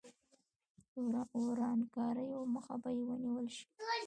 [1.43, 3.65] ورانکاریو مخه به یې ونیول شي.